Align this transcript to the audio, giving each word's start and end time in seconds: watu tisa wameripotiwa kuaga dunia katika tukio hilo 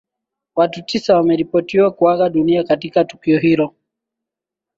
watu 0.55 0.81
tisa 0.81 1.15
wameripotiwa 1.17 1.91
kuaga 1.91 2.29
dunia 2.29 2.63
katika 2.63 3.05
tukio 3.05 3.39
hilo 3.39 3.75